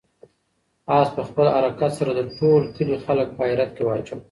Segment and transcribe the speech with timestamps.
[0.99, 4.19] آس په خپل حرکت سره د ټول کلي خلک په حیرت کې واچول.